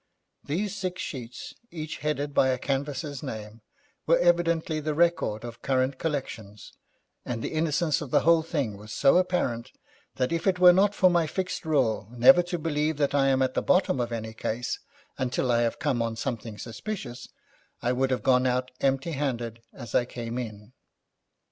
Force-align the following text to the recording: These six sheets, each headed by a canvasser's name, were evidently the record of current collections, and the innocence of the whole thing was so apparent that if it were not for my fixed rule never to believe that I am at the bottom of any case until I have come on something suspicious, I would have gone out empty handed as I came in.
These 0.43 0.75
six 0.75 0.99
sheets, 0.99 1.53
each 1.69 1.97
headed 1.97 2.33
by 2.33 2.47
a 2.47 2.57
canvasser's 2.57 3.21
name, 3.21 3.61
were 4.07 4.17
evidently 4.17 4.79
the 4.79 4.95
record 4.95 5.43
of 5.45 5.61
current 5.61 5.99
collections, 5.99 6.73
and 7.23 7.43
the 7.43 7.51
innocence 7.53 8.01
of 8.01 8.09
the 8.09 8.21
whole 8.21 8.41
thing 8.41 8.77
was 8.77 8.91
so 8.91 9.17
apparent 9.17 9.71
that 10.15 10.31
if 10.31 10.47
it 10.47 10.57
were 10.57 10.73
not 10.73 10.95
for 10.95 11.11
my 11.11 11.27
fixed 11.27 11.65
rule 11.65 12.07
never 12.09 12.41
to 12.41 12.57
believe 12.57 12.97
that 12.97 13.13
I 13.13 13.27
am 13.27 13.43
at 13.43 13.53
the 13.53 13.61
bottom 13.61 13.99
of 13.99 14.11
any 14.11 14.33
case 14.33 14.79
until 15.19 15.51
I 15.51 15.61
have 15.61 15.77
come 15.77 16.01
on 16.01 16.15
something 16.15 16.57
suspicious, 16.57 17.27
I 17.83 17.91
would 17.91 18.09
have 18.09 18.23
gone 18.23 18.47
out 18.47 18.71
empty 18.79 19.11
handed 19.11 19.61
as 19.71 19.93
I 19.93 20.05
came 20.05 20.39
in. 20.39 20.73